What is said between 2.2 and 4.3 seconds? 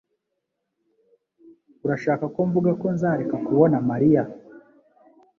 ko mvuga ko nzareka kubona Mariya?